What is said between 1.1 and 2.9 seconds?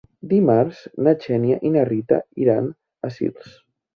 Xènia i na Rita iran